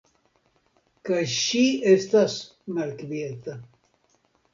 Kaj 1.09 1.19
ŝi 1.33 1.61
estas 1.91 2.37
malkvieta. 2.79 3.55